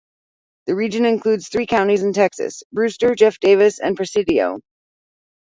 [0.65, 4.57] The region includes three counties in Texas: Brewster, Jeff Davis and Presidio.